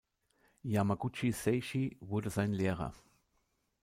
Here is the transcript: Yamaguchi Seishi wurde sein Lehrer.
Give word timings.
Yamaguchi 0.63 1.31
Seishi 1.31 1.95
wurde 1.99 2.31
sein 2.31 2.53
Lehrer. 2.53 2.95